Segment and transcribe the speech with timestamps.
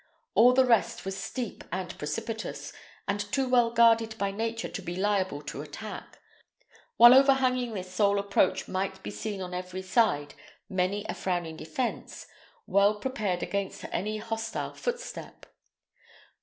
[0.33, 2.73] All the rest was steep and precipitous,
[3.07, 6.17] and too well guarded by nature to be liable to attack;
[6.97, 10.33] while overhanging this sole approach might be seen on every side
[10.67, 12.25] many a frowning defence,
[12.65, 15.45] well prepared against any hostile footstep.